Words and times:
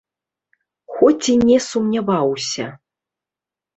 Хоць 0.95 1.25
і 1.35 1.37
не 1.49 1.57
сумняваўся. 1.67 2.65